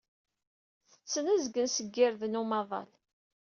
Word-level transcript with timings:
Tetten 0.91 1.25
azgen 1.33 1.67
seg 1.75 1.95
irden 2.05 2.39
umaḍal. 2.41 2.89